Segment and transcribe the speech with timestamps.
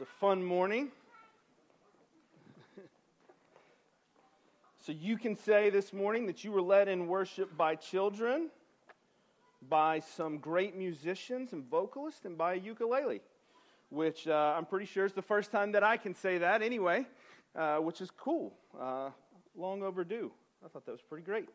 [0.00, 0.92] It's a fun morning.
[4.80, 8.48] so, you can say this morning that you were led in worship by children,
[9.68, 13.20] by some great musicians and vocalists, and by a ukulele,
[13.90, 17.06] which uh, I'm pretty sure is the first time that I can say that anyway,
[17.54, 18.54] uh, which is cool.
[18.80, 19.10] Uh,
[19.54, 20.32] long overdue.
[20.64, 21.46] I thought that was pretty great.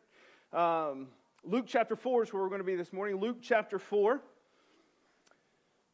[0.52, 1.08] Um,
[1.42, 3.16] Luke chapter 4 is where we're going to be this morning.
[3.16, 4.20] Luke chapter 4.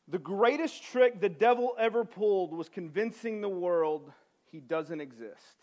[0.09, 4.13] The greatest trick the devil ever pulled was convincing the world
[4.51, 5.57] he doesn't exist.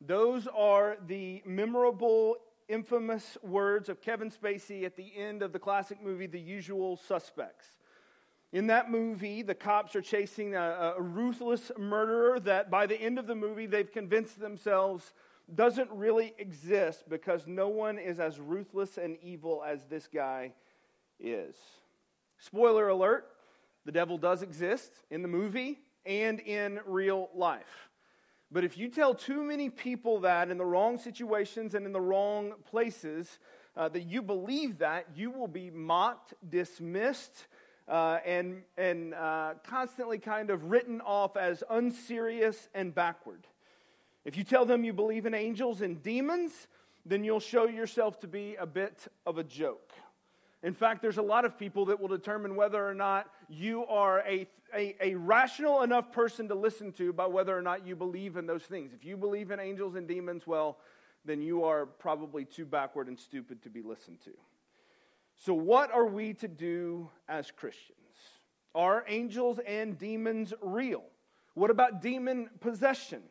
[0.00, 2.36] Those are the memorable,
[2.68, 7.66] infamous words of Kevin Spacey at the end of the classic movie, The Usual Suspects.
[8.52, 13.18] In that movie, the cops are chasing a, a, ruthless murderer that by the end
[13.18, 15.12] of the movie, they've convinced themselves
[15.52, 20.52] doesn't really exist because no one is as ruthless and evil as this guy
[21.18, 21.56] is.
[22.38, 23.26] Spoiler alert
[23.84, 27.90] the devil does exist in the movie and in real life.
[28.50, 32.00] But if you tell too many people that in the wrong situations and in the
[32.00, 33.38] wrong places,
[33.76, 37.46] uh, that you believe that, you will be mocked, dismissed,
[37.88, 43.46] uh, and, and uh, constantly kind of written off as unserious and backward.
[44.24, 46.52] If you tell them you believe in angels and demons,
[47.04, 49.92] then you'll show yourself to be a bit of a joke.
[50.64, 54.20] In fact, there's a lot of people that will determine whether or not you are
[54.20, 58.38] a, a, a, rational enough person to listen to by whether or not you believe
[58.38, 58.94] in those things.
[58.94, 60.78] If you believe in angels and demons, well,
[61.22, 64.30] then you are probably too backward and stupid to be listened to.
[65.36, 67.98] So, what are we to do as Christians?
[68.74, 71.04] Are angels and demons real?
[71.52, 73.22] What about demon possession?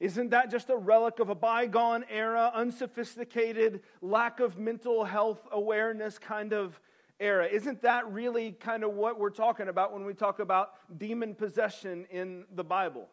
[0.00, 6.18] Isn't that just a relic of a bygone era, unsophisticated, lack of mental health awareness
[6.18, 6.80] kind of
[7.20, 7.46] era?
[7.46, 12.06] Isn't that really kind of what we're talking about when we talk about demon possession
[12.10, 13.08] in the Bible?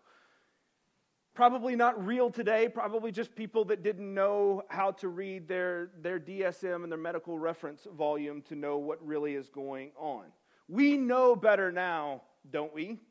[1.34, 6.22] Probably not real today, probably just people that didn't know how to read their, their
[6.22, 10.24] DSM and their medical reference volume to know what really is going on.
[10.70, 13.02] We know better now, don't we?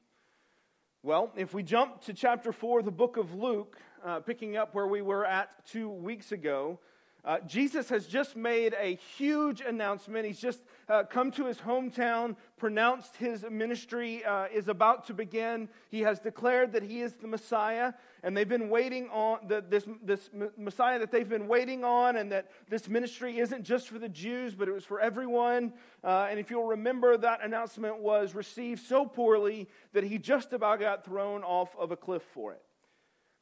[1.07, 4.89] Well, if we jump to chapter 4 the book of Luke, uh, picking up where
[4.89, 6.81] we were at two weeks ago,
[7.27, 10.25] uh, Jesus has just made a huge announcement.
[10.25, 15.69] He's just uh, come to his hometown, pronounced his ministry uh, is about to begin.
[15.91, 19.89] He has declared that he is the Messiah, and they've been waiting on the, this,
[20.05, 24.09] this Messiah that they've been waiting on, and that this ministry isn't just for the
[24.09, 25.73] Jews, but it was for everyone.
[26.05, 30.79] Uh, and if you'll remember, that announcement was received so poorly that he just about
[30.79, 32.63] got thrown off of a cliff for it.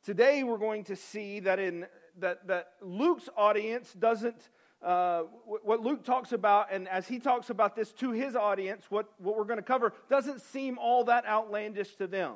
[0.05, 1.87] Today, we're going to see that, in,
[2.19, 4.51] that, that Luke's audience doesn't.
[4.83, 9.09] Uh, what Luke talks about, and as he talks about this to his audience, what,
[9.19, 12.35] what we're going to cover doesn't seem all that outlandish to them.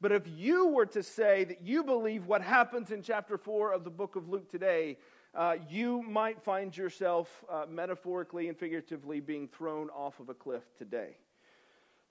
[0.00, 3.84] But if you were to say that you believe what happens in chapter 4 of
[3.84, 4.98] the book of Luke today,
[5.34, 10.62] uh, you might find yourself uh, metaphorically and figuratively being thrown off of a cliff
[10.76, 11.16] today.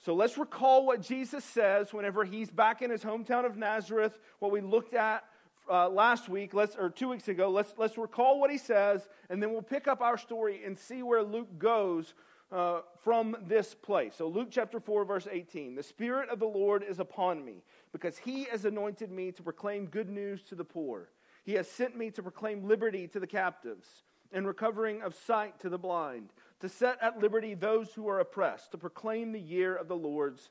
[0.03, 4.51] So let's recall what Jesus says whenever he's back in his hometown of Nazareth, what
[4.51, 5.23] we looked at
[5.69, 7.50] uh, last week, let's, or two weeks ago.
[7.50, 11.03] Let's, let's recall what he says, and then we'll pick up our story and see
[11.03, 12.13] where Luke goes
[12.51, 14.16] uh, from this place.
[14.17, 15.75] So, Luke chapter 4, verse 18.
[15.75, 19.88] The Spirit of the Lord is upon me, because he has anointed me to proclaim
[19.88, 21.09] good news to the poor.
[21.44, 23.88] He has sent me to proclaim liberty to the captives
[24.31, 26.29] and recovering of sight to the blind,
[26.59, 30.49] to set at liberty those who are oppressed, to proclaim the year of the Lord's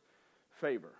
[0.51, 0.93] favor.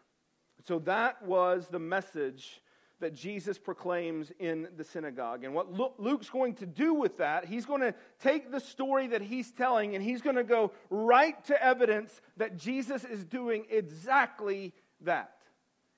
[0.67, 2.63] So, that was the message
[3.01, 5.45] that Jesus proclaims in the synagogue.
[5.45, 9.21] And what Luke's going to do with that, he's going to take the story that
[9.21, 14.73] he's telling and he's going to go right to evidence that Jesus is doing exactly
[15.03, 15.33] that.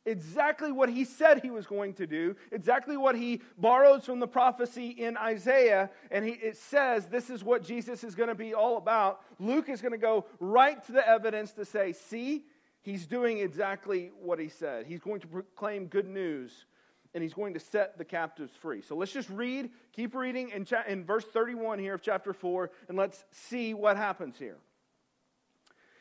[0.07, 4.27] Exactly what he said he was going to do, exactly what he borrows from the
[4.27, 8.55] prophecy in Isaiah, and he, it says this is what Jesus is going to be
[8.55, 9.21] all about.
[9.39, 12.45] Luke is going to go right to the evidence to say, see,
[12.81, 14.87] he's doing exactly what he said.
[14.87, 16.65] He's going to proclaim good news
[17.15, 18.83] and he's going to set the captives free.
[18.83, 22.71] So let's just read, keep reading in, cha- in verse 31 here of chapter 4,
[22.89, 24.59] and let's see what happens here.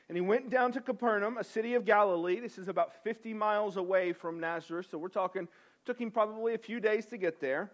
[0.09, 2.39] And he went down to Capernaum, a city of Galilee.
[2.39, 5.47] This is about 50 miles away from Nazareth, so we're talking,
[5.85, 7.71] took him probably a few days to get there.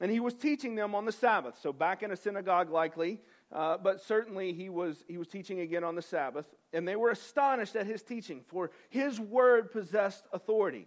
[0.00, 3.20] And he was teaching them on the Sabbath, so back in a synagogue likely,
[3.52, 6.46] uh, but certainly he was, he was teaching again on the Sabbath.
[6.72, 10.86] And they were astonished at his teaching, for his word possessed authority.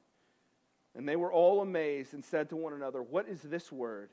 [0.95, 4.09] And they were all amazed and said to one another, What is this word?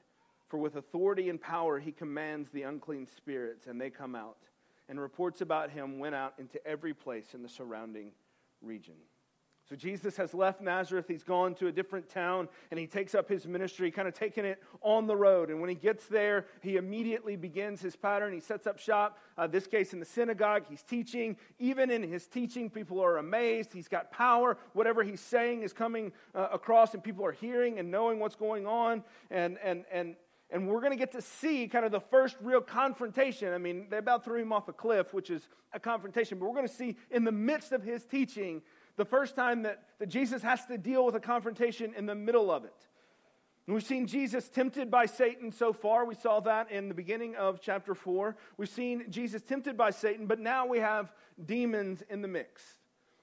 [0.48, 4.38] For with authority and power he commands the unclean spirits, and they come out.
[4.88, 8.12] And reports about him went out into every place in the surrounding
[8.62, 8.94] region.
[9.68, 11.04] So Jesus has left Nazareth.
[11.08, 14.46] He's gone to a different town and he takes up his ministry, kind of taking
[14.46, 15.50] it on the road.
[15.50, 18.32] And when he gets there, he immediately begins his pattern.
[18.32, 20.64] He sets up shop, uh, this case in the synagogue.
[20.70, 21.36] He's teaching.
[21.58, 23.74] Even in his teaching, people are amazed.
[23.74, 24.56] He's got power.
[24.72, 28.66] Whatever he's saying is coming uh, across and people are hearing and knowing what's going
[28.66, 29.04] on.
[29.30, 30.16] And, and, and,
[30.48, 33.52] and we're going to get to see kind of the first real confrontation.
[33.52, 36.54] I mean, they about threw him off a cliff, which is a confrontation, but we're
[36.54, 38.62] going to see in the midst of his teaching
[38.98, 42.50] the first time that, that Jesus has to deal with a confrontation in the middle
[42.50, 42.74] of it.
[43.66, 46.04] And we've seen Jesus tempted by Satan so far.
[46.04, 48.36] We saw that in the beginning of chapter 4.
[48.56, 51.12] We've seen Jesus tempted by Satan, but now we have
[51.44, 52.62] demons in the mix.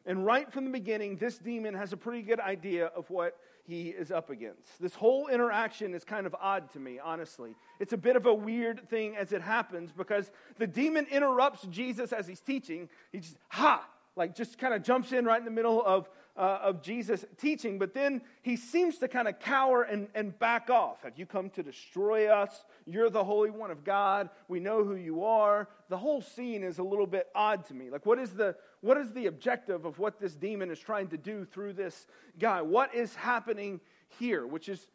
[0.05, 3.37] And right from the beginning, this demon has a pretty good idea of what
[3.67, 4.79] he is up against.
[4.79, 7.55] This whole interaction is kind of odd to me, honestly.
[7.79, 12.13] It's a bit of a weird thing as it happens because the demon interrupts Jesus
[12.13, 12.87] as he's teaching.
[13.11, 13.83] He just, ha,
[14.15, 17.77] like just kind of jumps in right in the middle of, uh, of Jesus teaching,
[17.77, 21.03] but then he seems to kind of cower and, and back off.
[21.03, 22.63] Have you come to destroy us?
[22.85, 24.29] You're the Holy One of God.
[24.47, 25.69] We know who you are.
[25.89, 27.89] The whole scene is a little bit odd to me.
[27.89, 31.17] Like, what is the, what is the objective of what this demon is trying to
[31.17, 32.07] do through this
[32.39, 32.61] guy?
[32.61, 33.81] What is happening
[34.19, 34.47] here?
[34.47, 34.87] Which is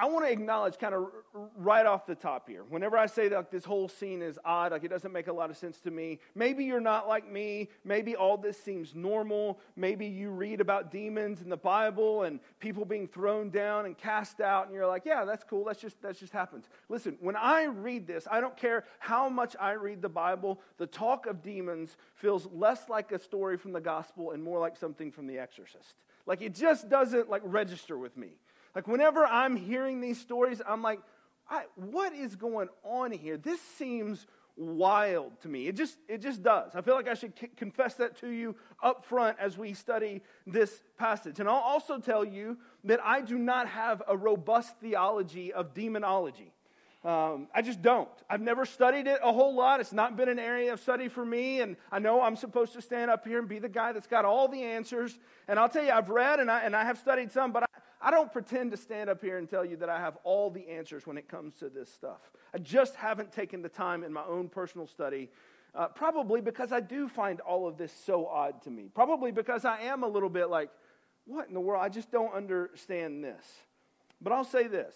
[0.00, 1.08] I want to acknowledge kind of
[1.56, 2.62] right off the top here.
[2.68, 5.50] Whenever I say that this whole scene is odd, like it doesn't make a lot
[5.50, 7.68] of sense to me, maybe you're not like me.
[7.84, 9.58] Maybe all this seems normal.
[9.74, 14.40] Maybe you read about demons in the Bible and people being thrown down and cast
[14.40, 15.64] out, and you're like, yeah, that's cool.
[15.64, 16.68] That's just, that just happens.
[16.88, 20.86] Listen, when I read this, I don't care how much I read the Bible, the
[20.86, 25.10] talk of demons feels less like a story from the gospel and more like something
[25.10, 25.96] from The Exorcist.
[26.24, 28.28] Like it just doesn't like register with me.
[28.74, 31.00] Like, whenever I'm hearing these stories, I'm like,
[31.76, 33.36] what is going on here?
[33.36, 34.26] This seems
[34.56, 35.68] wild to me.
[35.68, 36.74] It just, it just does.
[36.74, 40.20] I feel like I should c- confess that to you up front as we study
[40.46, 41.38] this passage.
[41.40, 46.52] And I'll also tell you that I do not have a robust theology of demonology.
[47.04, 48.08] Um, I just don't.
[48.28, 49.78] I've never studied it a whole lot.
[49.78, 51.60] It's not been an area of study for me.
[51.60, 54.24] And I know I'm supposed to stand up here and be the guy that's got
[54.24, 55.16] all the answers.
[55.46, 57.67] And I'll tell you, I've read and I, and I have studied some, but
[58.00, 60.68] I, don't pretend to stand up here and tell you that I have all the
[60.68, 62.30] answers when it comes to this stuff.
[62.54, 65.30] I just haven't taken the time in my own personal study,
[65.74, 68.88] uh, probably because I do find all of this so odd to me.
[68.94, 70.70] Probably because I am a little bit like,
[71.26, 71.82] what in the world?
[71.82, 73.44] I just don't understand this.
[74.20, 74.94] But I'll say this.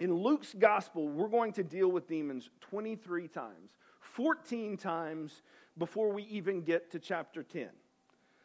[0.00, 3.70] In Luke's gospel, we're going to deal with demons 23 times,
[4.00, 5.42] 14 times
[5.76, 7.68] before we even get to chapter 10.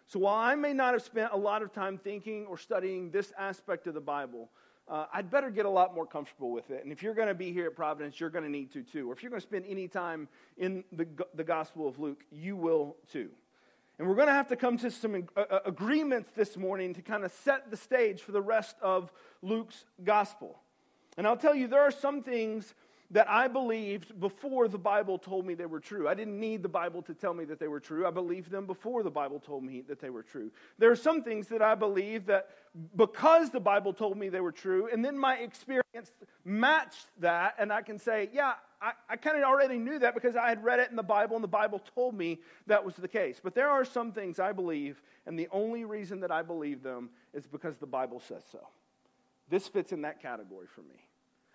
[0.07, 3.31] So while I may not have spent a lot of time thinking or studying this
[3.37, 4.49] aspect of the Bible,
[4.87, 6.83] uh, I'd better get a lot more comfortable with it.
[6.83, 9.09] And if you're going to be here at Providence, you're going to need to too.
[9.09, 10.27] Or if you're going to spend any time
[10.57, 13.29] in the, the Gospel of Luke, you will too.
[13.97, 17.01] And we're going to have to come to some uh, uh, agreements this morning to
[17.01, 20.59] kind of set the stage for the rest of Luke's Gospel.
[21.15, 22.73] And I'll tell you, there are some things
[23.13, 26.09] that I believed before the Bible told me they were true.
[26.09, 28.07] I didn't need the Bible to tell me that they were true.
[28.07, 30.51] I believed them before the Bible told me that they were true.
[30.79, 32.49] There are some things that I believe that
[32.95, 36.11] because the Bible told me they were true, and then my experience
[36.43, 40.35] matched that, and I can say, yeah, I, I kind of already knew that because
[40.35, 43.07] I had read it in the Bible, and the Bible told me that was the
[43.07, 43.39] case.
[43.41, 47.11] But there are some things I believe, and the only reason that I believe them
[47.31, 48.67] is because the Bible says so.
[49.49, 51.07] This fits in that category for me.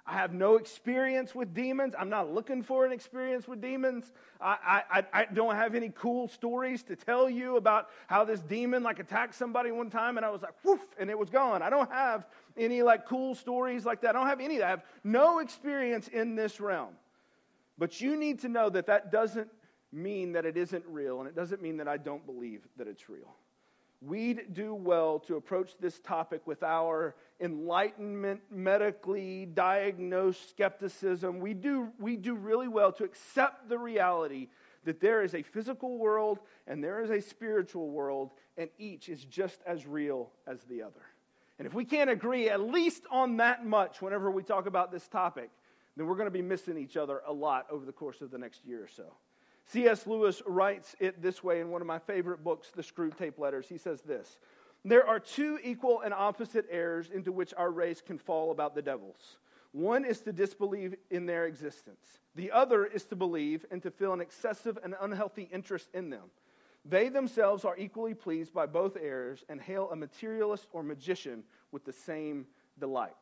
[0.08, 1.94] I have no experience with demons.
[1.96, 4.10] I'm not looking for an experience with demons.
[4.40, 8.82] I, I, I don't have any cool stories to tell you about how this demon
[8.82, 11.60] like attacked somebody one time and I was like, whoof, and it was gone.
[11.60, 14.16] I don't have any like cool stories like that.
[14.16, 14.62] I don't have any.
[14.62, 16.94] I have no experience in this realm.
[17.76, 19.50] But you need to know that that doesn't
[19.92, 23.10] mean that it isn't real, and it doesn't mean that I don't believe that it's
[23.10, 23.36] real.
[24.00, 31.40] We'd do well to approach this topic with our enlightenment, medically diagnosed skepticism.
[31.40, 34.48] We do, we do really well to accept the reality
[34.84, 39.24] that there is a physical world and there is a spiritual world, and each is
[39.24, 41.02] just as real as the other.
[41.58, 45.08] And if we can't agree at least on that much whenever we talk about this
[45.08, 45.50] topic,
[45.96, 48.38] then we're going to be missing each other a lot over the course of the
[48.38, 49.12] next year or so.
[49.72, 50.06] C.S.
[50.06, 53.66] Lewis writes it this way in one of my favorite books, The Screwtape Letters.
[53.68, 54.38] He says this
[54.84, 58.82] There are two equal and opposite errors into which our race can fall about the
[58.82, 59.36] devils.
[59.72, 64.14] One is to disbelieve in their existence, the other is to believe and to feel
[64.14, 66.30] an excessive and unhealthy interest in them.
[66.84, 71.84] They themselves are equally pleased by both errors and hail a materialist or magician with
[71.84, 72.46] the same
[72.78, 73.12] delight.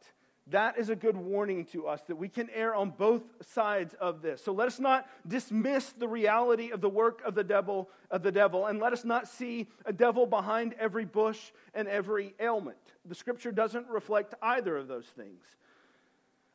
[0.48, 4.22] That is a good warning to us that we can err on both sides of
[4.22, 4.44] this.
[4.44, 8.30] So let us not dismiss the reality of the work of the devil, of the
[8.30, 12.78] devil, and let us not see a devil behind every bush and every ailment.
[13.04, 15.42] The scripture doesn't reflect either of those things.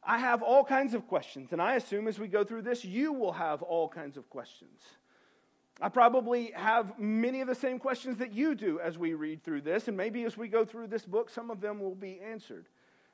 [0.04, 3.12] I have all kinds of questions, and I assume as we go through this, you
[3.12, 4.82] will have all kinds of questions.
[5.82, 9.62] I probably have many of the same questions that you do as we read through
[9.62, 12.68] this, and maybe as we go through this book, some of them will be answered.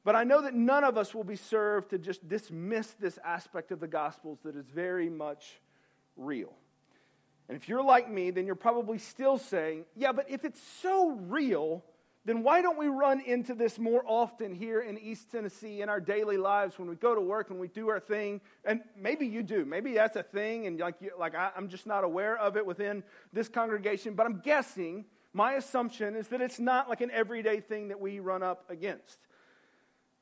[0.03, 3.71] But I know that none of us will be served to just dismiss this aspect
[3.71, 5.59] of the Gospels that is very much
[6.15, 6.53] real.
[7.49, 11.11] And if you're like me, then you're probably still saying, yeah, but if it's so
[11.11, 11.83] real,
[12.25, 16.01] then why don't we run into this more often here in East Tennessee in our
[16.01, 18.41] daily lives when we go to work and we do our thing?
[18.65, 19.63] And maybe you do.
[19.63, 22.65] Maybe that's a thing, and like, you, like I, I'm just not aware of it
[22.65, 23.01] within
[23.31, 24.13] this congregation.
[24.13, 28.19] But I'm guessing, my assumption is that it's not like an everyday thing that we
[28.19, 29.19] run up against.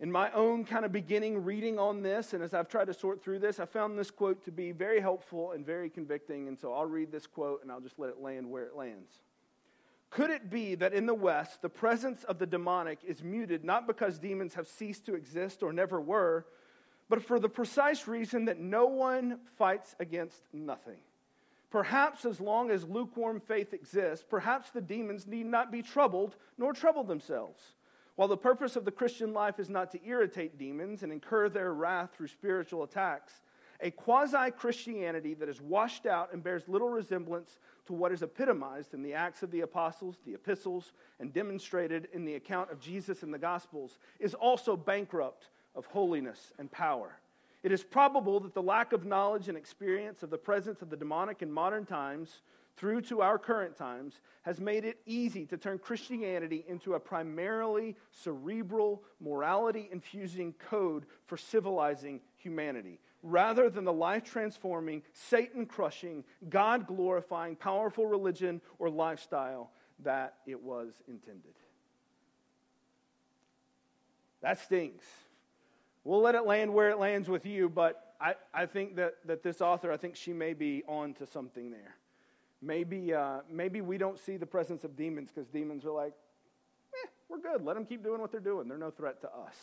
[0.02, 3.24] In my own kind of beginning reading on this, and as I've tried to sort
[3.24, 6.50] through this, I found this quote to be very helpful and very convicting.
[6.50, 9.12] And so I'll read this quote and I'll just let it land where it lands.
[10.10, 13.88] Could it be that in the West, the presence of the demonic is muted not
[13.88, 16.46] because demons have ceased to exist or never were,
[17.10, 21.00] but for the precise reason that no one fights against nothing?
[21.70, 26.74] Perhaps as long as lukewarm faith exists, perhaps the demons need not be troubled nor
[26.74, 27.62] trouble themselves.
[28.16, 31.74] While the purpose of the Christian life is not to irritate demons and incur their
[31.74, 33.42] wrath through spiritual attacks,
[33.82, 38.94] a quasi Christianity that is washed out and bears little resemblance to what is epitomized
[38.94, 43.22] in the Acts of the Apostles, the epistles, and demonstrated in the account of Jesus
[43.22, 47.20] in the Gospels is also bankrupt of holiness and power.
[47.64, 50.96] It is probable that the lack of knowledge and experience of the presence of the
[50.96, 52.42] demonic in modern times
[52.78, 57.96] through to our current times has made it easy to turn Christianity into a primarily
[58.12, 66.86] cerebral, morality infusing code for civilizing humanity, rather than the life transforming, Satan crushing, God
[66.86, 69.72] glorifying, powerful religion or lifestyle
[70.04, 71.54] that it was intended.
[74.42, 75.02] That stings.
[76.04, 79.42] We'll let it land where it lands with you, but I, I think that, that
[79.42, 81.96] this author, I think she may be on to something there.
[82.66, 86.14] Maybe, uh, maybe we don't see the presence of demons because demons are like,
[86.94, 87.64] eh, we're good.
[87.64, 88.68] Let them keep doing what they're doing.
[88.68, 89.56] They're no threat to us.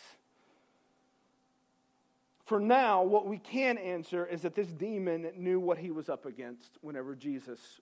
[2.44, 6.26] For now, what we can answer is that this demon knew what he was up
[6.26, 7.80] against whenever Jesus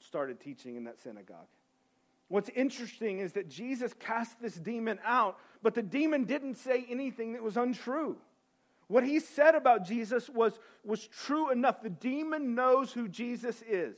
[0.00, 1.46] started teaching in that synagogue.
[2.28, 7.32] What's interesting is that Jesus cast this demon out, but the demon didn't say anything
[7.32, 8.18] that was untrue.
[8.88, 11.80] What he said about Jesus was, was true enough.
[11.82, 13.96] The demon knows who Jesus is.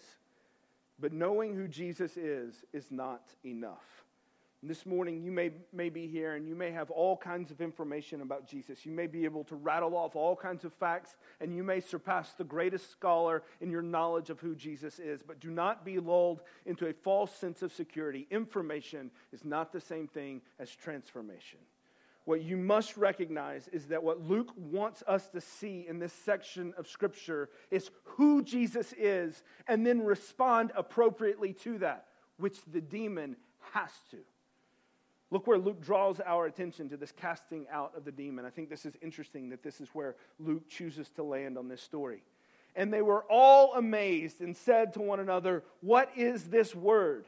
[1.01, 4.05] But knowing who Jesus is is not enough.
[4.63, 8.21] this morning, you may, may be here and you may have all kinds of information
[8.21, 8.85] about Jesus.
[8.85, 12.35] You may be able to rattle off all kinds of facts, and you may surpass
[12.35, 15.23] the greatest scholar in your knowledge of who Jesus is.
[15.23, 18.27] But do not be lulled into a false sense of security.
[18.31, 21.61] Information is not the same thing as transformation
[22.25, 26.75] what you must recognize is that what Luke wants us to see in this section
[26.77, 33.37] of Scripture is who Jesus is and then respond appropriately to that, which the demon
[33.73, 34.19] has to.
[35.31, 38.45] Look where Luke draws our attention to this casting out of the demon.
[38.45, 41.81] I think this is interesting that this is where Luke chooses to land on this
[41.81, 42.23] story.
[42.77, 47.27] And they were all amazed and said to one another, What is this word?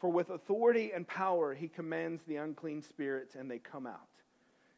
[0.00, 4.02] For with authority and power he commands the unclean spirits, and they come out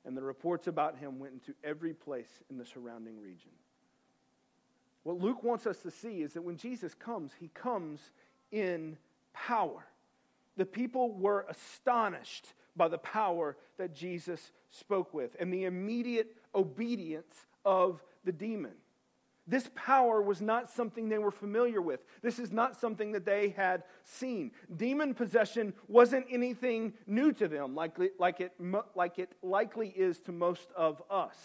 [0.06, 3.50] and the reports about him went into every place in the surrounding region.
[5.02, 8.00] What Luke wants us to see is that when Jesus comes, he comes
[8.52, 8.96] in
[9.32, 9.84] power.
[10.56, 17.46] The people were astonished by the power that Jesus spoke with and the immediate obedience
[17.64, 18.72] of the demon.
[19.46, 22.00] This power was not something they were familiar with.
[22.20, 24.50] This is not something that they had seen.
[24.76, 28.52] Demon possession wasn't anything new to them, like, like, it,
[28.94, 31.36] like it likely is to most of us.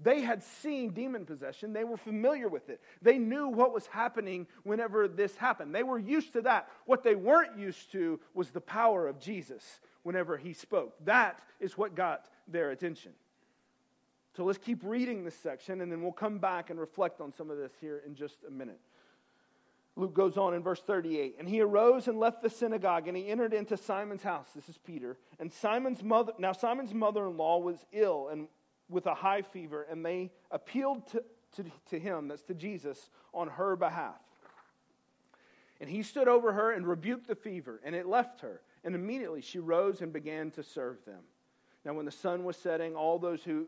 [0.00, 1.72] They had seen demon possession.
[1.72, 2.80] They were familiar with it.
[3.02, 5.74] They knew what was happening whenever this happened.
[5.74, 6.68] They were used to that.
[6.86, 10.94] What they weren't used to was the power of Jesus whenever he spoke.
[11.04, 13.12] That is what got their attention.
[14.38, 17.50] So let's keep reading this section and then we'll come back and reflect on some
[17.50, 18.78] of this here in just a minute.
[19.96, 21.34] Luke goes on in verse 38.
[21.40, 24.46] And he arose and left the synagogue, and he entered into Simon's house.
[24.54, 25.18] This is Peter.
[25.40, 28.46] And Simon's mother, now Simon's mother in law was ill and
[28.88, 31.24] with a high fever, and they appealed to,
[31.56, 34.20] to, to him, that's to Jesus, on her behalf.
[35.80, 38.60] And he stood over her and rebuked the fever, and it left her.
[38.84, 41.22] And immediately she rose and began to serve them.
[41.84, 43.66] Now, when the sun was setting, all those who,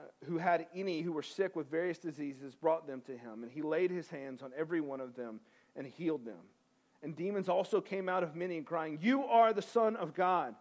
[0.00, 3.50] Uh, who had any who were sick with various diseases brought them to him, and
[3.50, 5.40] he laid his hands on every one of them
[5.76, 6.40] and healed them.
[7.02, 10.54] And demons also came out of many, crying, You are the Son of God.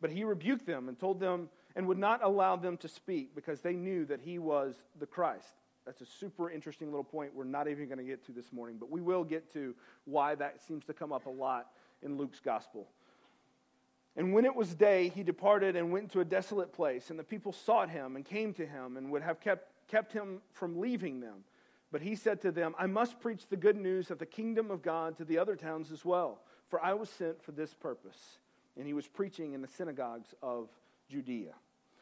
[0.00, 3.60] But he rebuked them and told them, and would not allow them to speak because
[3.60, 5.56] they knew that he was the Christ.
[5.84, 8.76] That's a super interesting little point we're not even going to get to this morning,
[8.78, 11.68] but we will get to why that seems to come up a lot
[12.02, 12.88] in Luke's gospel.
[14.18, 17.24] And when it was day, he departed and went to a desolate place, and the
[17.24, 21.20] people sought him and came to him and would have kept, kept him from leaving
[21.20, 21.44] them.
[21.92, 24.82] But he said to them, I must preach the good news of the kingdom of
[24.82, 28.38] God to the other towns as well, for I was sent for this purpose.
[28.76, 30.68] And he was preaching in the synagogues of
[31.08, 31.54] Judea.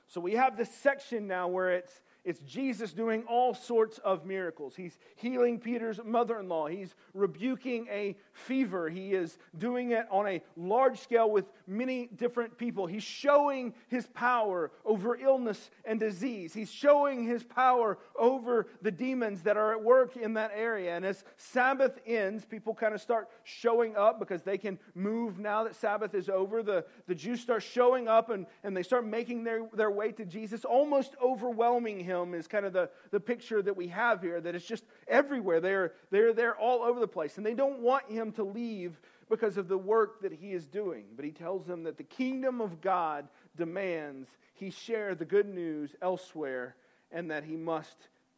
[0.07, 4.75] So we have this section now where it's it's Jesus doing all sorts of miracles.
[4.75, 6.67] He's healing Peter's mother in law.
[6.67, 8.89] He's rebuking a fever.
[8.89, 12.89] He is doing it on a large scale with many different people.
[12.89, 16.53] He's showing his power over illness and disease.
[16.53, 20.97] He's showing his power over the demons that are at work in that area.
[20.97, 25.63] And as Sabbath ends, people kind of start showing up because they can move now
[25.63, 26.65] that Sabbath is over.
[26.65, 30.25] The, the Jews start showing up and, and they start making their, their way to
[30.25, 34.41] Jesus, almost overwhelming him him is kind of the, the picture that we have here
[34.41, 35.61] that it's just everywhere.
[35.61, 37.37] They're, they're there all over the place.
[37.37, 41.05] And they don't want him to leave because of the work that he is doing.
[41.15, 45.95] But he tells them that the kingdom of God demands he share the good news
[46.01, 46.77] elsewhere
[47.11, 47.97] and that he must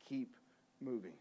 [0.08, 0.37] keep
[0.80, 1.12] moving.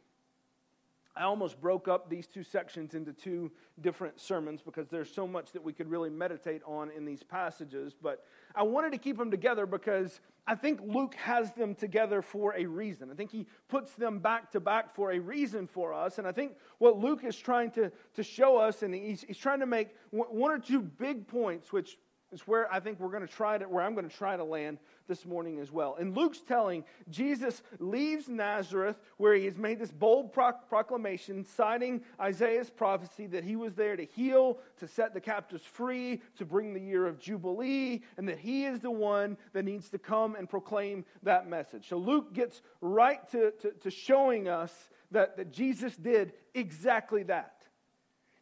[1.18, 5.52] I almost broke up these two sections into two different sermons because there's so much
[5.54, 7.94] that we could really meditate on in these passages.
[8.00, 8.24] But
[8.56, 12.66] I wanted to keep them together because I think Luke has them together for a
[12.66, 13.12] reason.
[13.12, 16.20] I think he puts them back to back for a reason for us.
[16.20, 19.60] And I think what Luke is trying to, to show us, and he's, he's trying
[19.60, 21.98] to make one or two big points, which
[22.32, 24.44] is where I think we're going to try to, where I'm going to try to
[24.44, 25.96] land this morning as well.
[25.96, 32.70] In Luke's telling, Jesus leaves Nazareth where he has made this bold proclamation citing Isaiah's
[32.70, 36.82] prophecy that he was there to heal, to set the captives free, to bring the
[36.82, 41.06] year of Jubilee, and that he is the one that needs to come and proclaim
[41.24, 41.88] that message.
[41.88, 44.74] So Luke gets right to, to, to showing us
[45.12, 47.57] that, that Jesus did exactly that.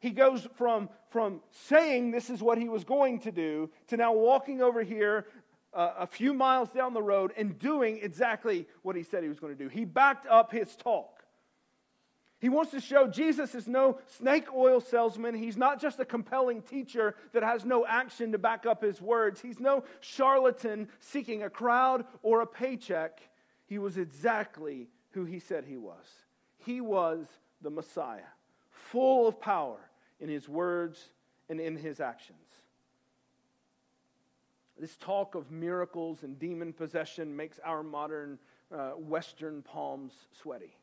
[0.05, 4.13] He goes from, from saying this is what he was going to do to now
[4.13, 5.25] walking over here
[5.73, 9.39] uh, a few miles down the road and doing exactly what he said he was
[9.39, 9.67] going to do.
[9.67, 11.23] He backed up his talk.
[12.37, 15.33] He wants to show Jesus is no snake oil salesman.
[15.33, 19.41] He's not just a compelling teacher that has no action to back up his words.
[19.41, 23.21] He's no charlatan seeking a crowd or a paycheck.
[23.65, 26.05] He was exactly who he said he was.
[26.59, 27.25] He was
[27.59, 28.29] the Messiah,
[28.69, 29.79] full of power
[30.19, 31.09] in his words
[31.49, 32.39] and in his actions.
[34.79, 38.39] This talk of miracles and demon possession makes our modern
[38.71, 40.75] uh, Western palms sweaty.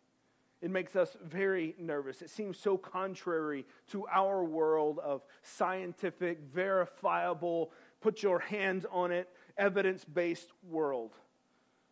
[0.62, 2.22] It makes us very nervous.
[2.22, 9.28] It seems so contrary to our world of scientific, verifiable, put your hands on it,
[9.58, 11.10] evidence based world.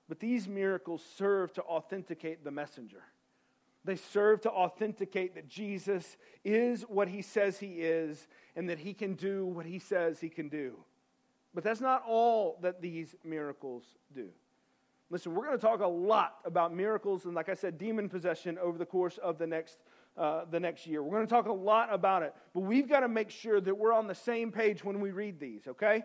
[0.09, 3.03] But these miracles serve to authenticate the messenger.
[3.85, 8.93] They serve to authenticate that Jesus is what he says he is and that he
[8.93, 10.77] can do what he says he can do.
[11.55, 14.29] But that's not all that these miracles do.
[15.09, 18.59] Listen, we're going to talk a lot about miracles and, like I said, demon possession
[18.59, 19.79] over the course of the next,
[20.17, 21.03] uh, the next year.
[21.03, 23.77] We're going to talk a lot about it, but we've got to make sure that
[23.77, 26.05] we're on the same page when we read these, okay?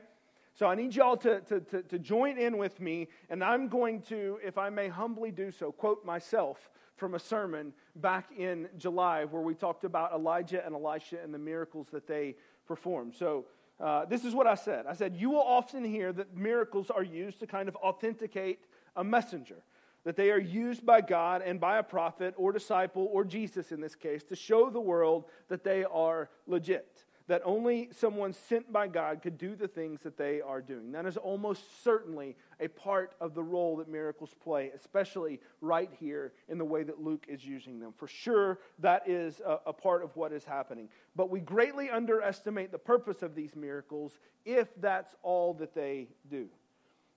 [0.55, 4.01] So I need y'all to, to, to, to join in with me, and I'm going
[4.03, 9.25] to, if I may humbly do so, quote myself from a sermon back in July
[9.25, 12.35] where we talked about Elijah and Elisha and the miracles that they
[12.67, 13.15] performed.
[13.15, 13.45] So
[13.79, 17.03] uh, this is what I said I said, You will often hear that miracles are
[17.03, 18.59] used to kind of authenticate
[18.95, 19.57] a messenger,
[20.05, 23.81] that they are used by God and by a prophet or disciple or Jesus in
[23.81, 28.87] this case to show the world that they are legit that only someone sent by
[28.87, 30.91] God could do the things that they are doing.
[30.91, 36.33] That is almost certainly a part of the role that miracles play, especially right here
[36.49, 37.93] in the way that Luke is using them.
[37.97, 40.89] For sure, that is a, a part of what is happening.
[41.15, 46.47] But we greatly underestimate the purpose of these miracles if that's all that they do.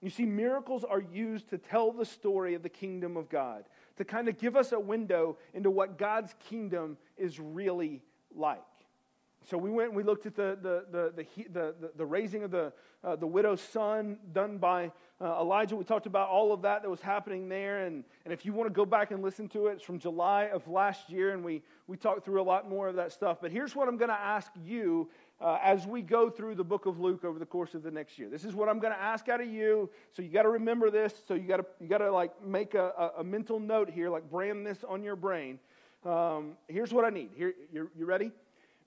[0.01, 3.64] You see, miracles are used to tell the story of the kingdom of God,
[3.97, 8.01] to kind of give us a window into what God's kingdom is really
[8.35, 8.62] like.
[9.48, 12.70] So we went and we looked at the, the, the, the, raising of the,
[13.02, 15.74] uh, the widow's son done by uh, Elijah.
[15.74, 17.87] We talked about all of that that was happening there.
[17.87, 20.50] And, and if you want to go back and listen to it, it's from July
[20.52, 21.32] of last year.
[21.32, 23.38] And we, we talked through a lot more of that stuff.
[23.40, 25.08] But here's what I'm going to ask you
[25.40, 28.18] uh, as we go through the book of Luke over the course of the next
[28.18, 28.28] year.
[28.28, 29.88] This is what I'm going to ask out of you.
[30.12, 31.14] So you got to remember this.
[31.26, 34.28] So you got to you got to like make a, a, mental note here, like
[34.28, 35.58] brand this on your brain.
[36.04, 37.30] Um, here's what I need.
[37.34, 38.30] Here, you ready?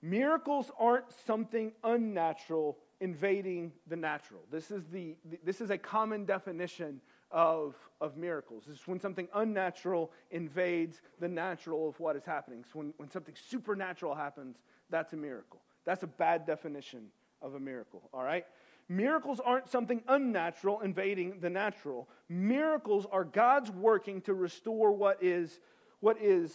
[0.02, 4.40] Miracles aren't something unnatural invading the natural.
[4.50, 7.00] This is the this is a common definition
[7.32, 8.64] of, of miracles.
[8.66, 12.64] This is when something unnatural invades the natural of what is happening.
[12.64, 14.56] So when, when something supernatural happens,
[14.90, 15.60] that's a miracle.
[15.84, 17.06] That's a bad definition
[17.40, 18.44] of a miracle, all right?
[18.88, 22.08] Miracles aren't something unnatural invading the natural.
[22.28, 25.58] Miracles are God's working to restore what is,
[26.00, 26.52] what is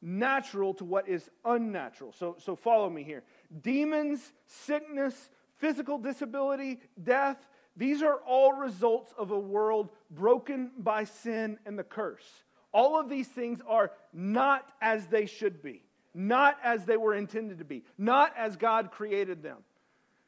[0.00, 2.12] natural to what is unnatural.
[2.12, 3.22] So, so follow me here.
[3.60, 7.36] Demons, sickness, physical disability, death,
[7.76, 12.26] these are all results of a world broken by sin and the curse.
[12.72, 15.82] All of these things are not as they should be
[16.18, 19.58] not as they were intended to be, not as God created them.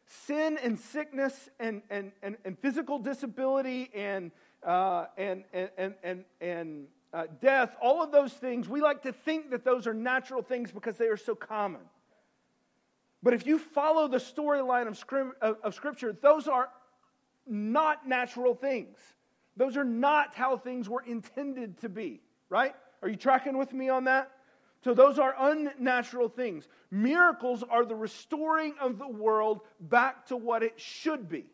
[0.06, 4.30] Sin and sickness and, and, and, and physical disability and,
[4.64, 9.50] uh, and, and, and, and uh, death, all of those things, we like to think
[9.50, 11.80] that those are natural things because they are so common.
[13.22, 16.70] But if you follow the storyline of, script, of, of Scripture, those are
[17.46, 18.96] not natural things.
[19.56, 22.74] Those are not how things were intended to be, right?
[23.02, 24.30] Are you tracking with me on that?
[24.82, 26.66] So, those are unnatural things.
[26.90, 31.44] Miracles are the restoring of the world back to what it should be,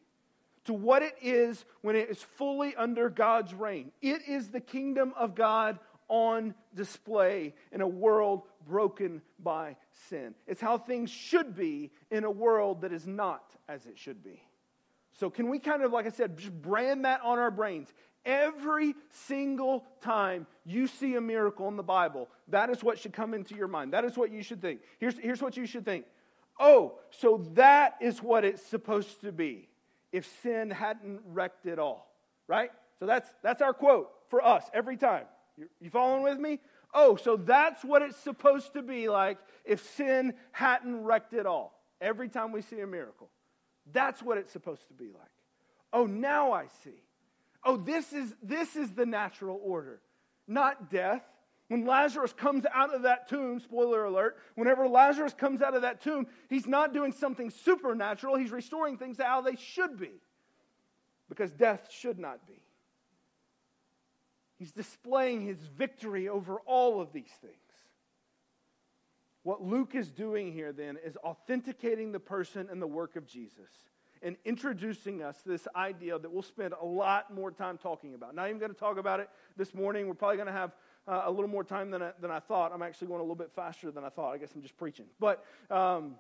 [0.67, 3.93] to what it is when it is fully under God's reign.
[4.03, 9.77] It is the kingdom of God on display in a world broken by
[10.09, 10.35] sin.
[10.47, 14.43] It's how things should be in a world that is not as it should be.
[15.19, 17.89] So, can we kind of, like I said, just brand that on our brains?
[18.25, 18.95] Every
[19.27, 23.55] single time you see a miracle in the Bible, that is what should come into
[23.55, 23.93] your mind.
[23.93, 24.81] That is what you should think.
[24.99, 26.05] Here's, here's what you should think
[26.59, 29.69] Oh, so that is what it's supposed to be
[30.13, 32.11] if sin hadn't wrecked it all,
[32.49, 32.71] right?
[32.99, 35.25] So that's, that's our quote for us every time.
[35.57, 36.61] You, you following with me?
[36.95, 41.73] Oh, so that's what it's supposed to be like if sin hadn't wrecked it all.
[42.01, 43.29] Every time we see a miracle.
[43.93, 45.31] That's what it's supposed to be like.
[45.93, 47.03] Oh, now I see
[47.67, 50.01] oh, this is, this is the natural order,
[50.47, 51.23] not death.
[51.69, 56.01] When Lazarus comes out of that tomb, spoiler alert, whenever Lazarus comes out of that
[56.01, 58.37] tomb, he's not doing something supernatural.
[58.37, 60.13] He's restoring things to how they should be.
[61.29, 62.63] Because death should not be.
[64.59, 67.55] He's displaying his victory over all of these things.
[69.43, 73.71] What Luke is doing here then is authenticating the person and the work of Jesus
[74.23, 78.35] and introducing us to this idea that we'll spend a lot more time talking about.
[78.35, 80.09] Not even going to talk about it this morning.
[80.09, 80.73] We're probably going to have
[81.09, 82.73] uh, a little more time than I, than I thought.
[82.73, 84.33] I'm actually going a little bit faster than I thought.
[84.33, 85.07] I guess I'm just preaching.
[85.21, 86.17] But um,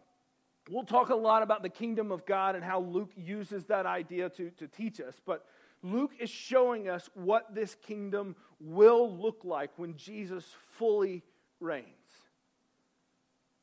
[0.70, 4.28] we'll talk a lot about the kingdom of God and how Luke uses that idea
[4.30, 5.14] to, to teach us.
[5.24, 5.44] But
[5.82, 11.22] Luke is showing us what this kingdom will look like when Jesus fully
[11.60, 11.86] reigns.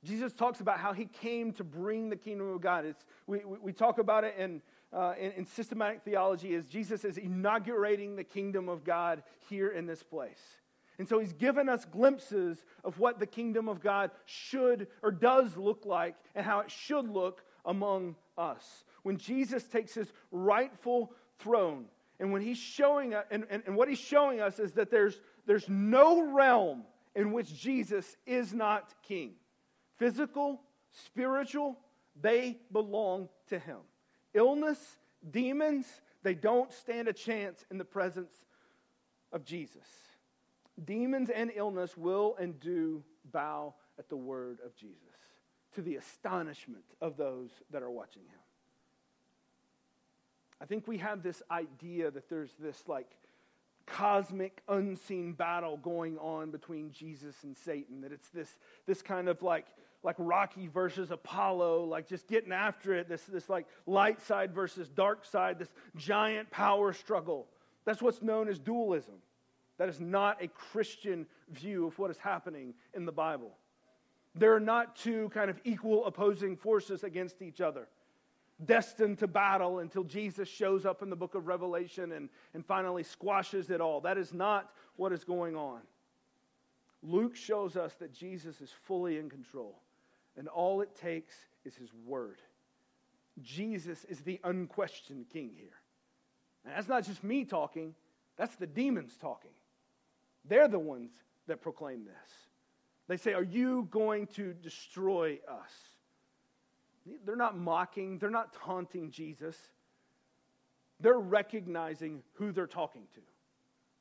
[0.04, 2.86] Jesus talks about how he came to bring the kingdom of God.
[2.86, 7.18] It's, we, we, talk about it in, uh, in, in, systematic theology as Jesus is
[7.18, 10.42] inaugurating the kingdom of God here in this place.
[11.00, 15.58] And so he's given us glimpses of what the kingdom of God should or does
[15.58, 18.84] look like and how it should look among us.
[19.04, 21.86] When Jesus takes his rightful throne,
[22.20, 25.20] and when he's showing us, and, and, and what he's showing us is that there's,
[25.46, 26.84] there's no realm
[27.16, 29.34] in which Jesus is not king
[29.98, 31.78] physical, spiritual,
[32.20, 33.78] they belong to Him.
[34.34, 34.98] Illness,
[35.30, 35.86] demons,
[36.24, 38.34] they don't stand a chance in the presence
[39.32, 39.88] of Jesus.
[40.84, 44.98] Demons and illness will and do bow at the word of Jesus
[45.76, 48.40] to the astonishment of those that are watching him.
[50.62, 53.10] I think we have this idea that there's this like
[53.86, 59.42] cosmic unseen battle going on between Jesus and Satan that it's this this kind of
[59.42, 59.66] like
[60.04, 64.90] like Rocky versus Apollo, like just getting after it, this, this like light side versus
[64.90, 67.48] dark side, this giant power struggle.
[67.86, 69.16] That's what's known as dualism.
[69.84, 73.52] That is not a Christian view of what is happening in the Bible.
[74.34, 77.90] There are not two kind of equal opposing forces against each other,
[78.64, 83.04] destined to battle until Jesus shows up in the book of Revelation and, and finally
[83.04, 84.00] squashes it all.
[84.00, 85.82] That is not what is going on.
[87.02, 89.82] Luke shows us that Jesus is fully in control
[90.38, 92.38] And all it takes is his word.
[93.42, 95.76] Jesus is the unquestioned king here.
[96.64, 97.96] And that's not just me talking,
[98.38, 99.52] that's the demons talking.
[100.46, 101.12] They're the ones
[101.48, 102.32] that proclaim this.
[103.08, 105.72] They say, Are you going to destroy us?
[107.26, 109.58] They're not mocking, they're not taunting Jesus.
[111.00, 113.22] They're recognizing who they're talking to.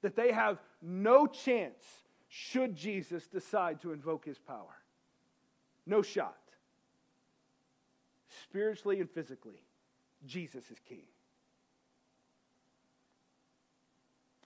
[0.03, 1.83] That they have no chance
[2.29, 4.77] should Jesus decide to invoke his power.
[5.85, 6.39] No shot.
[8.45, 9.63] Spiritually and physically,
[10.25, 11.05] Jesus is king.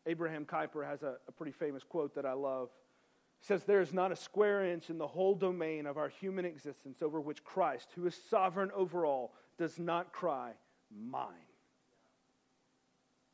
[0.06, 2.68] Abraham Kuyper has a, a pretty famous quote that I love.
[3.40, 6.44] He says, There is not a square inch in the whole domain of our human
[6.44, 10.52] existence over which Christ, who is sovereign over all, does not cry,
[10.94, 11.32] Mine.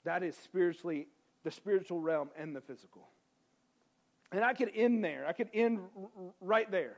[0.05, 1.07] That is spiritually
[1.45, 3.09] the spiritual realm and the physical.
[4.33, 5.27] And I could end there.
[5.29, 5.81] I could end
[6.41, 6.97] right there.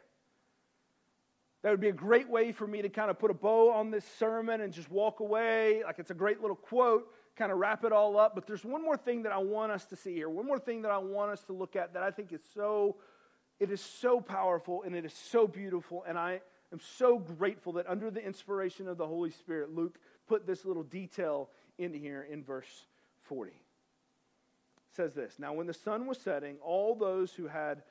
[1.62, 3.90] That would be a great way for me to kind of put a bow on
[3.90, 5.82] this sermon and just walk away.
[5.84, 8.34] Like it's a great little quote, kind of wrap it all up.
[8.34, 10.28] But there's one more thing that I want us to see here.
[10.28, 12.96] One more thing that I want us to look at that I think is so,
[13.60, 16.04] it is so powerful and it is so beautiful.
[16.06, 16.40] And I
[16.72, 20.84] am so grateful that under the inspiration of the Holy Spirit, Luke put this little
[20.84, 22.86] detail in here in verse
[23.22, 23.50] 40.
[23.50, 23.56] It
[24.92, 27.82] says this Now, when the sun was setting, all those who had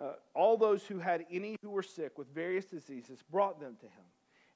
[0.00, 3.86] uh, all those who had any who were sick with various diseases brought them to
[3.86, 4.04] him,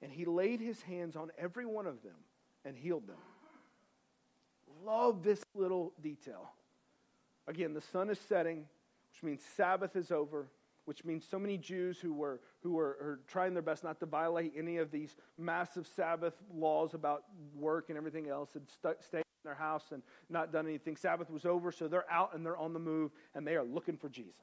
[0.00, 2.16] and he laid his hands on every one of them
[2.64, 3.18] and healed them.
[4.84, 6.50] Love this little detail.
[7.48, 8.66] Again, the sun is setting,
[9.10, 10.48] which means Sabbath is over,
[10.84, 14.52] which means so many Jews who were who were, trying their best not to violate
[14.56, 19.24] any of these massive Sabbath laws about work and everything else had st- stayed in
[19.44, 20.96] their house and not done anything.
[20.96, 23.96] Sabbath was over, so they're out and they're on the move and they are looking
[23.96, 24.34] for Jesus.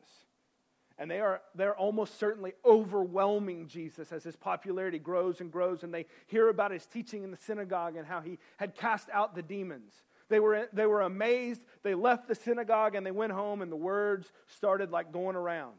[0.98, 5.94] And they are they're almost certainly overwhelming Jesus as his popularity grows and grows, and
[5.94, 9.42] they hear about his teaching in the synagogue and how he had cast out the
[9.42, 9.92] demons.
[10.30, 11.62] They were, they were amazed.
[11.84, 15.74] They left the synagogue and they went home, and the words started like going around.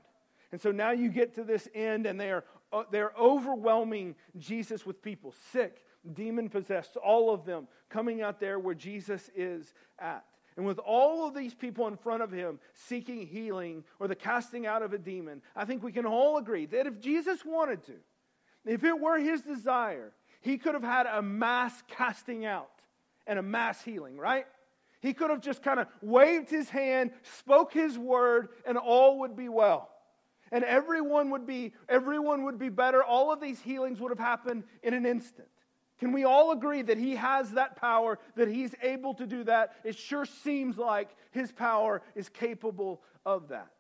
[0.53, 4.87] And so now you get to this end, and they are, uh, they're overwhelming Jesus
[4.87, 10.25] with people sick, demon possessed, all of them coming out there where Jesus is at.
[10.57, 14.67] And with all of these people in front of him seeking healing or the casting
[14.67, 17.95] out of a demon, I think we can all agree that if Jesus wanted to,
[18.65, 22.71] if it were his desire, he could have had a mass casting out
[23.27, 24.47] and a mass healing, right?
[25.01, 29.37] He could have just kind of waved his hand, spoke his word, and all would
[29.37, 29.91] be well.
[30.51, 33.03] And everyone would be everyone would be better.
[33.03, 35.49] All of these healings would have happened in an instant.
[35.99, 39.75] Can we all agree that he has that power, that he's able to do that?
[39.85, 43.73] It sure seems like his power is capable of that.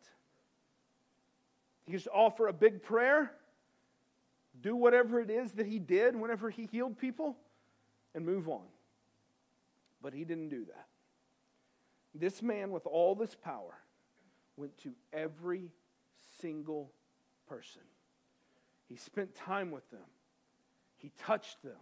[1.87, 3.33] He just offer a big prayer,
[4.61, 7.37] do whatever it is that he did whenever he healed people,
[8.14, 8.62] and move on.
[10.05, 10.87] But he didn't do that.
[12.14, 13.75] This man, with all this power,
[14.57, 15.73] went to every
[16.40, 16.93] single
[17.49, 17.83] person.
[18.88, 20.07] He spent time with them,
[20.99, 21.79] he touched them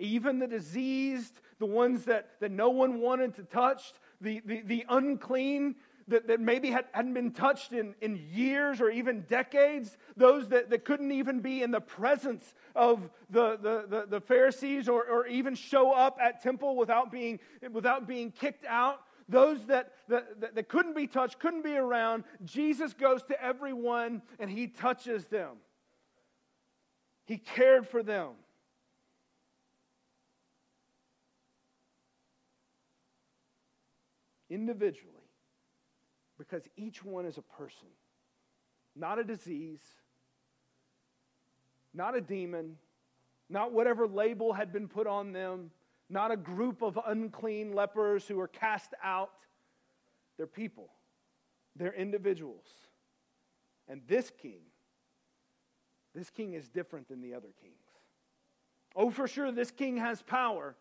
[0.00, 4.84] even the diseased, the ones that, that no one wanted to touch, the, the, the
[4.88, 5.76] unclean
[6.10, 10.70] that, that maybe had, hadn't been touched in, in years or even decades, those that,
[10.70, 15.26] that couldn't even be in the presence of the, the, the, the Pharisees or, or
[15.26, 17.40] even show up at temple without being,
[17.72, 22.92] without being kicked out those that, that, that, couldn't be touched, couldn't be around, Jesus
[22.92, 25.58] goes to everyone and he touches them.
[27.26, 28.30] He cared for them.
[34.50, 35.19] individually
[36.40, 37.86] because each one is a person,
[38.96, 39.82] not a disease,
[41.92, 42.76] not a demon,
[43.50, 45.70] not whatever label had been put on them,
[46.08, 49.32] not a group of unclean lepers who are cast out.
[50.38, 50.88] They're people,
[51.76, 52.64] they're individuals.
[53.86, 54.62] And this king,
[56.14, 57.74] this king is different than the other kings.
[58.96, 60.74] Oh, for sure, this king has power.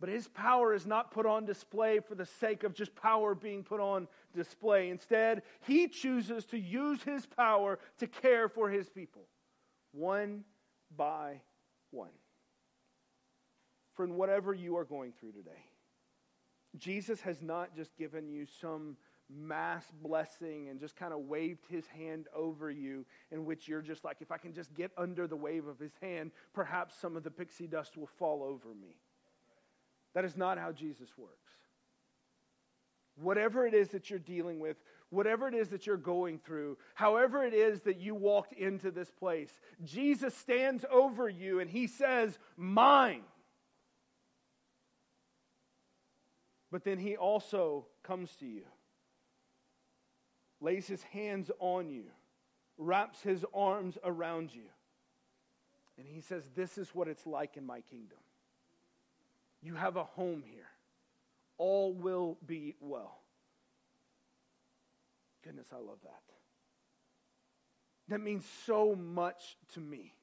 [0.00, 3.64] But his power is not put on display for the sake of just power being
[3.64, 4.90] put on display.
[4.90, 9.22] Instead, he chooses to use his power to care for his people,
[9.92, 10.44] one
[10.96, 11.40] by
[11.90, 12.10] one.
[13.94, 15.64] Friend, whatever you are going through today,
[16.76, 18.96] Jesus has not just given you some
[19.28, 24.04] mass blessing and just kind of waved his hand over you, in which you're just
[24.04, 27.24] like, if I can just get under the wave of his hand, perhaps some of
[27.24, 28.96] the pixie dust will fall over me.
[30.14, 31.32] That is not how Jesus works.
[33.16, 34.76] Whatever it is that you're dealing with,
[35.10, 39.10] whatever it is that you're going through, however it is that you walked into this
[39.10, 39.50] place,
[39.84, 43.22] Jesus stands over you and he says, Mine.
[46.70, 48.64] But then he also comes to you,
[50.60, 52.04] lays his hands on you,
[52.76, 54.64] wraps his arms around you,
[55.96, 58.18] and he says, This is what it's like in my kingdom.
[59.62, 60.66] You have a home here.
[61.56, 63.18] All will be well.
[65.44, 66.22] Goodness, I love that.
[68.08, 70.14] That means so much to me.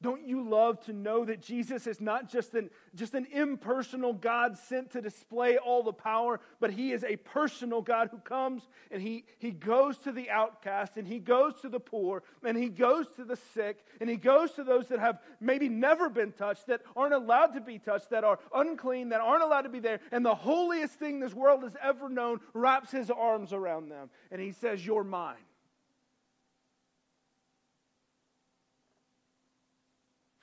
[0.00, 4.56] Don't you love to know that Jesus is not just an, just an impersonal God
[4.56, 9.02] sent to display all the power, but he is a personal God who comes and
[9.02, 13.06] he, he goes to the outcast and he goes to the poor and he goes
[13.16, 16.82] to the sick and he goes to those that have maybe never been touched, that
[16.94, 19.98] aren't allowed to be touched, that are unclean, that aren't allowed to be there.
[20.12, 24.40] And the holiest thing this world has ever known wraps his arms around them and
[24.40, 25.47] he says, You're mine.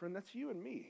[0.06, 0.86] Friend, that's you and me.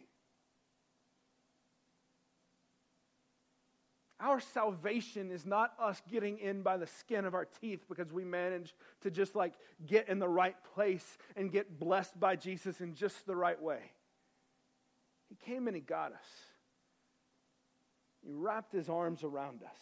[4.19, 8.25] Our salvation is not us getting in by the skin of our teeth because we
[8.25, 8.73] managed
[9.03, 9.53] to just like
[9.85, 13.79] get in the right place and get blessed by Jesus in just the right way.
[15.29, 16.27] He came and He got us.
[18.21, 19.79] He wrapped His arms around us.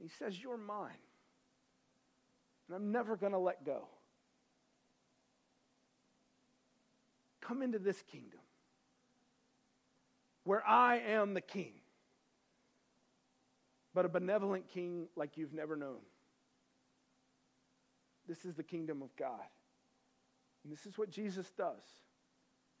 [0.00, 0.92] He says, You're mine.
[2.68, 3.88] And I'm never going to let go.
[7.42, 8.40] Come into this kingdom
[10.44, 11.72] where I am the king,
[13.94, 16.00] but a benevolent king like you've never known.
[18.26, 19.40] This is the kingdom of God.
[20.64, 21.82] And this is what Jesus does.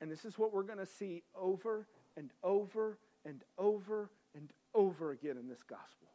[0.00, 5.10] And this is what we're going to see over and over and over and over
[5.10, 6.08] again in this gospel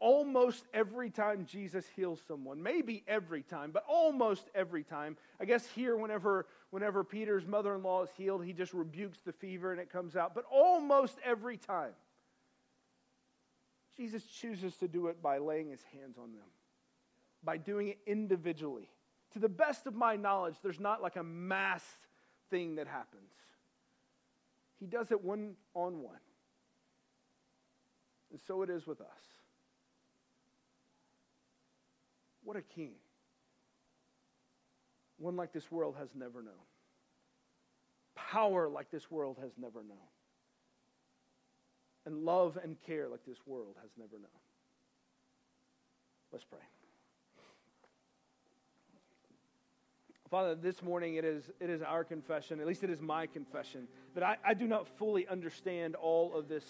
[0.00, 5.16] almost every time Jesus heals someone, maybe every time, but almost every time.
[5.40, 9.32] I guess here, whenever, whenever Peter's mother in law is healed, he just rebukes the
[9.32, 10.34] fever and it comes out.
[10.34, 11.92] But almost every time,
[13.96, 16.46] Jesus chooses to do it by laying his hands on them,
[17.42, 18.88] by doing it individually.
[19.32, 21.84] To the best of my knowledge, there's not like a mass
[22.50, 23.32] thing that happens.
[24.78, 26.20] He does it one on one.
[28.30, 29.06] And so it is with us.
[32.48, 32.92] What a king.
[35.18, 36.54] One like this world has never known.
[38.14, 39.98] Power like this world has never known.
[42.06, 44.40] And love and care like this world has never known.
[46.32, 46.60] Let's pray.
[50.30, 53.86] Father, this morning it is, it is our confession, at least it is my confession,
[54.14, 56.64] that I, I do not fully understand all of this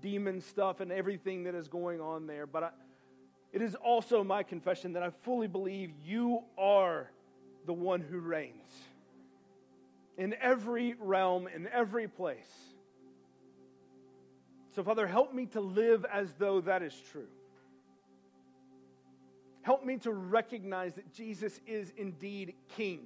[0.00, 2.70] demon stuff and everything that is going on there, but I,
[3.52, 7.10] it is also my confession that I fully believe you are
[7.66, 8.72] the one who reigns
[10.16, 12.50] in every realm, in every place.
[14.74, 17.28] So, Father, help me to live as though that is true.
[19.62, 23.00] Help me to recognize that Jesus is indeed King.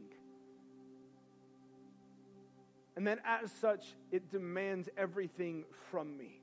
[2.97, 6.41] And that as such, it demands everything from me.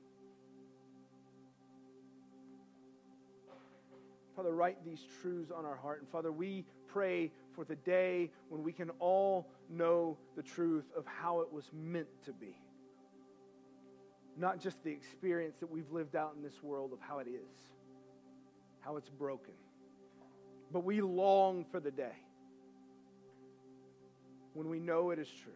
[4.34, 6.00] Father, write these truths on our heart.
[6.00, 11.04] And Father, we pray for the day when we can all know the truth of
[11.06, 12.56] how it was meant to be.
[14.36, 17.72] Not just the experience that we've lived out in this world of how it is,
[18.80, 19.54] how it's broken.
[20.72, 22.16] But we long for the day
[24.54, 25.52] when we know it is true.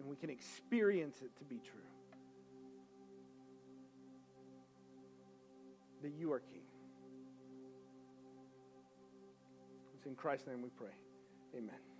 [0.00, 1.83] And we can experience it to be true.
[6.04, 6.60] That you are King.
[9.94, 10.92] It's in Christ's name we pray.
[11.56, 11.93] Amen.